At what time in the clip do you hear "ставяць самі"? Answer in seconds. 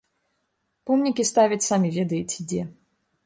1.31-1.93